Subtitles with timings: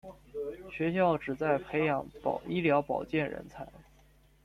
[0.71, 2.03] 学校旨在培养
[2.47, 3.67] 医疗保健人才。